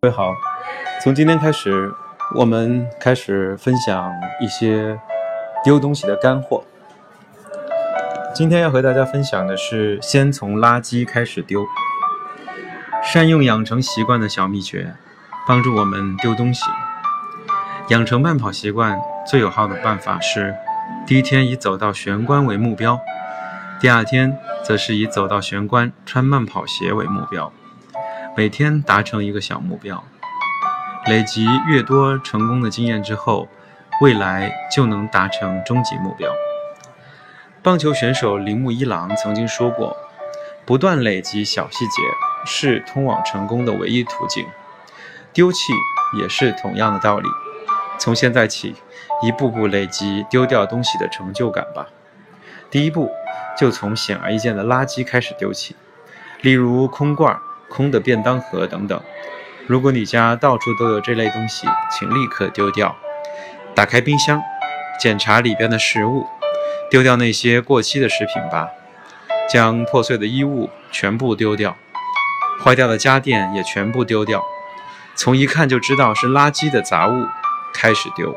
[0.00, 0.32] 各位好，
[1.02, 1.92] 从今天开始，
[2.34, 4.98] 我们开始分享一些
[5.64, 6.64] 丢东西的干货。
[8.34, 11.64] 今天要和大家分享的是，先从垃圾开始丢，
[13.02, 14.94] 善用养成习惯的小秘诀，
[15.46, 16.64] 帮助我们丢东西。
[17.88, 20.54] 养成慢跑习惯最有效的办法是，
[21.06, 23.00] 第一天以走到玄关为目标，
[23.78, 27.52] 第二天则是以走到玄关穿慢跑鞋为目标。
[28.34, 30.02] 每天达成一个小目标，
[31.06, 33.48] 累积越多成功的经验之后，
[34.00, 36.30] 未来就能达成终极目标。
[37.62, 39.94] 棒球选手铃木一郎曾经说过
[40.64, 42.02] ：“不断累积小细节
[42.46, 44.46] 是通往成功的唯一途径。”
[45.34, 45.74] 丢弃
[46.18, 47.28] 也是同样的道理。
[47.98, 48.74] 从现在起，
[49.22, 51.86] 一步步累积丢掉东西的成就感吧。
[52.70, 53.10] 第一步，
[53.56, 55.74] 就从显而易见的垃圾开始丢弃，
[56.42, 57.38] 例如空罐。
[57.68, 59.02] 空的便当盒等等，
[59.66, 62.96] 如果你家到处都有这类东西，请立刻丢掉。
[63.74, 64.40] 打开冰箱，
[65.00, 66.24] 检查里边的食物，
[66.88, 68.68] 丢掉那些过期的食品吧。
[69.50, 71.76] 将破碎的衣物全部丢掉，
[72.62, 74.40] 坏掉的家电也全部丢掉。
[75.16, 77.26] 从一看就知道是垃圾的杂物
[77.74, 78.32] 开始丢。